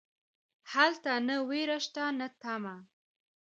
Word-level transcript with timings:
هلته 0.73 1.11
نه 1.27 1.35
ویره 1.47 1.77
شته 1.85 2.03
نه 2.19 2.27
تمه. 2.41 2.75